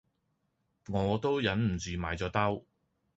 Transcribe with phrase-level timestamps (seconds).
[0.87, 2.65] 我都忍唔住買咗兜